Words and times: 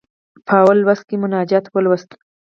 په 0.47 0.55
لومړي 0.61 0.77
لوست 0.83 1.03
کې 1.07 1.15
مناجات 1.23 1.65
ولوست. 1.69 2.09